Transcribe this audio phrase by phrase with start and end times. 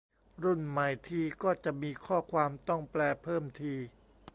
[0.43, 3.75] รุ่นใหม่ทีก็จะมีข้อความต้องแปลเพิ่มที